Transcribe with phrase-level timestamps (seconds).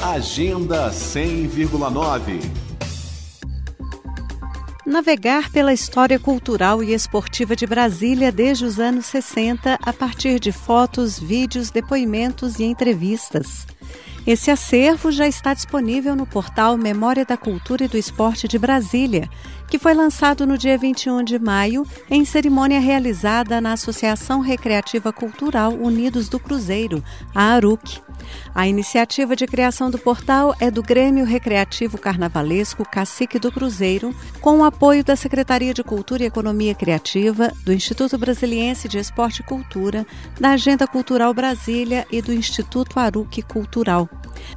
[0.00, 2.40] Agenda 100,9
[4.86, 10.52] Navegar pela história cultural e esportiva de Brasília desde os anos 60 a partir de
[10.52, 13.66] fotos, vídeos, depoimentos e entrevistas.
[14.28, 19.26] Esse acervo já está disponível no portal Memória da Cultura e do Esporte de Brasília,
[19.66, 25.72] que foi lançado no dia 21 de maio em cerimônia realizada na Associação Recreativa Cultural
[25.72, 27.02] Unidos do Cruzeiro,
[27.34, 28.02] a ARUC.
[28.54, 34.58] A iniciativa de criação do portal é do Grêmio Recreativo Carnavalesco Cacique do Cruzeiro, com
[34.58, 39.44] o apoio da Secretaria de Cultura e Economia Criativa, do Instituto Brasiliense de Esporte e
[39.44, 40.06] Cultura,
[40.38, 44.06] da Agenda Cultural Brasília e do Instituto Aruque Cultural.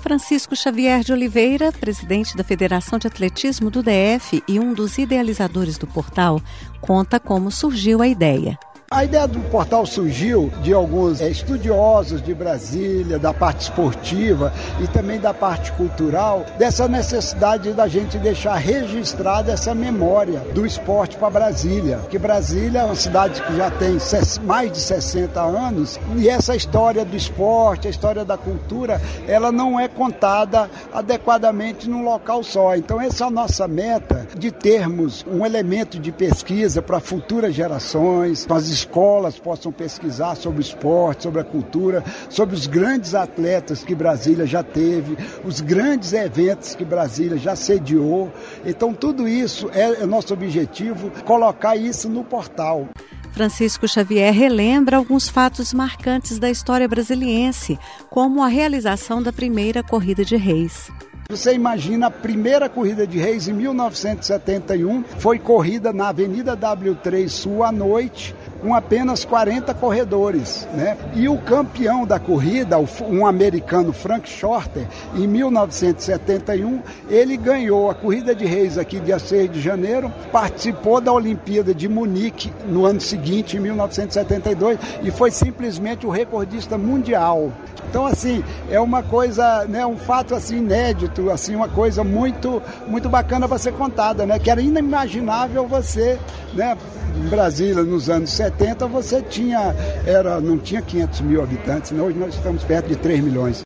[0.00, 5.78] Francisco Xavier de Oliveira, presidente da Federação de Atletismo do DF e um dos idealizadores
[5.78, 6.40] do portal,
[6.80, 8.58] conta como surgiu a ideia.
[8.94, 14.86] A ideia do portal surgiu de alguns é, estudiosos de Brasília, da parte esportiva e
[14.86, 21.28] também da parte cultural, dessa necessidade da gente deixar registrada essa memória do esporte para
[21.28, 21.98] Brasília.
[22.08, 23.98] Que Brasília é uma cidade que já tem
[24.44, 29.80] mais de 60 anos e essa história do esporte, a história da cultura, ela não
[29.80, 32.76] é contada adequadamente num local só.
[32.76, 38.46] Então, essa é a nossa meta de termos um elemento de pesquisa para futuras gerações,
[38.46, 43.94] nós escolas possam pesquisar sobre o esporte, sobre a cultura, sobre os grandes atletas que
[43.94, 48.30] Brasília já teve, os grandes eventos que Brasília já sediou.
[48.64, 52.88] Então, tudo isso é, é nosso objetivo, colocar isso no portal.
[53.32, 57.76] Francisco Xavier relembra alguns fatos marcantes da história brasiliense,
[58.08, 60.88] como a realização da primeira corrida de reis.
[61.30, 67.64] Você imagina a primeira corrida de reis em 1971, foi corrida na Avenida W3 Sul
[67.64, 70.66] à noite, com apenas 40 corredores.
[70.72, 70.96] Né?
[71.14, 78.34] E o campeão da corrida, um americano Frank Shorter, em 1971, ele ganhou a corrida
[78.34, 83.58] de reis aqui dia 6 de janeiro, participou da Olimpíada de Munique no ano seguinte,
[83.58, 87.52] em 1972, e foi simplesmente o recordista mundial.
[87.90, 93.08] Então, assim, é uma coisa, né, um fato assim inédito, assim, uma coisa muito, muito
[93.08, 94.38] bacana para ser contada, né?
[94.38, 96.18] Que era inimaginável você,
[96.54, 96.76] né,
[97.16, 98.53] em Brasília, nos anos 70,
[98.88, 99.74] você tinha,
[100.06, 102.02] era, não tinha 500 mil habitantes, né?
[102.02, 103.62] hoje nós estamos perto de 3 milhões.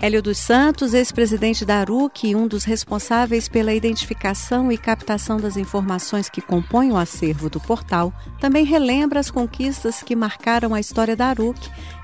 [0.00, 5.56] Hélio dos Santos, ex-presidente da ARUC e um dos responsáveis pela identificação e captação das
[5.56, 11.16] informações que compõem o acervo do portal, também relembra as conquistas que marcaram a história
[11.16, 11.58] da ARUC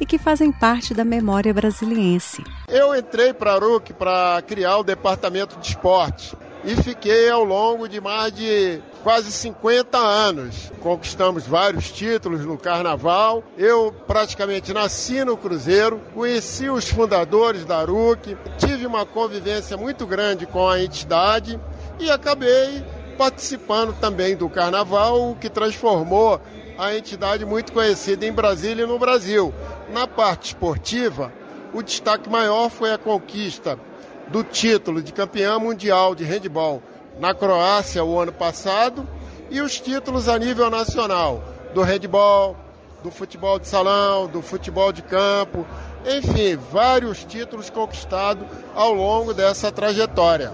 [0.00, 2.44] e que fazem parte da memória brasiliense.
[2.68, 7.88] Eu entrei para a ARUC para criar o departamento de esporte e fiquei ao longo
[7.88, 10.70] de mais de quase 50 anos.
[10.80, 13.42] Conquistamos vários títulos no carnaval.
[13.56, 20.46] Eu praticamente nasci no Cruzeiro, conheci os fundadores da ARUC, tive uma convivência muito grande
[20.46, 21.58] com a entidade
[21.98, 22.84] e acabei
[23.16, 26.40] participando também do carnaval, o que transformou
[26.78, 29.52] a entidade muito conhecida em Brasília e no Brasil.
[29.92, 31.30] Na parte esportiva,
[31.74, 33.78] o destaque maior foi a conquista
[34.30, 36.82] do título de campeão mundial de handball
[37.18, 39.06] na Croácia o ano passado
[39.50, 41.42] e os títulos a nível nacional
[41.74, 42.56] do handball,
[43.02, 45.66] do futebol de salão, do futebol de campo,
[46.06, 50.52] enfim, vários títulos conquistados ao longo dessa trajetória.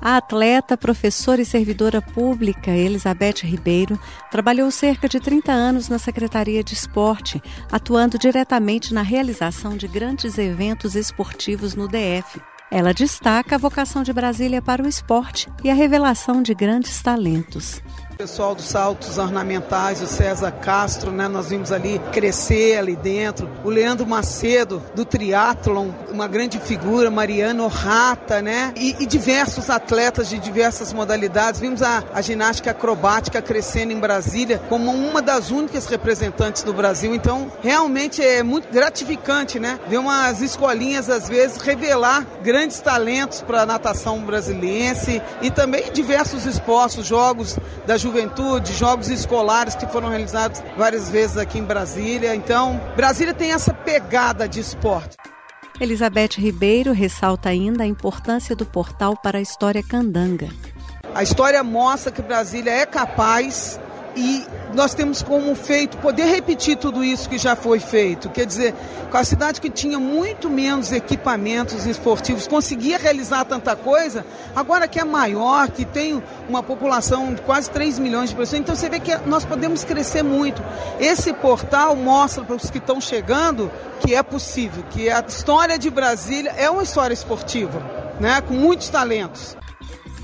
[0.00, 3.96] A atleta, professora e servidora pública Elizabeth Ribeiro
[4.32, 10.38] trabalhou cerca de 30 anos na Secretaria de Esporte, atuando diretamente na realização de grandes
[10.38, 12.40] eventos esportivos no DF.
[12.74, 17.82] Ela destaca a vocação de Brasília para o esporte e a revelação de grandes talentos
[18.22, 21.26] pessoal dos saltos ornamentais, o César Castro, né?
[21.26, 23.50] Nós vimos ali crescer ali dentro.
[23.64, 28.72] O Leandro Macedo, do triatlon, uma grande figura, Mariano Rata, né?
[28.76, 31.58] E, e diversos atletas de diversas modalidades.
[31.58, 37.12] Vimos a, a ginástica acrobática crescendo em Brasília como uma das únicas representantes do Brasil.
[37.12, 39.80] Então, realmente é muito gratificante, né?
[39.88, 46.46] Ver umas escolinhas, às vezes, revelar grandes talentos para a natação brasiliense e também diversos
[46.46, 52.34] esportes, jogos da juventude juventude, jogos escolares que foram realizados várias vezes aqui em Brasília.
[52.34, 55.16] Então, Brasília tem essa pegada de esporte.
[55.80, 60.48] Elizabeth Ribeiro ressalta ainda a importância do portal para a história candanga.
[61.14, 63.80] A história mostra que Brasília é capaz
[64.16, 68.28] e nós temos como feito poder repetir tudo isso que já foi feito.
[68.30, 68.74] Quer dizer,
[69.10, 74.24] com a cidade que tinha muito menos equipamentos esportivos, conseguia realizar tanta coisa,
[74.54, 78.74] agora que é maior, que tem uma população de quase 3 milhões de pessoas, então
[78.74, 80.62] você vê que nós podemos crescer muito.
[80.98, 83.70] Esse portal mostra para os que estão chegando
[84.00, 87.82] que é possível, que a história de Brasília é uma história esportiva,
[88.18, 89.56] né, com muitos talentos.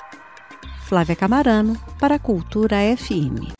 [0.89, 3.53] Flávia Camarano para a Cultura FM.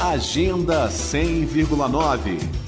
[0.00, 2.63] Agenda 100,9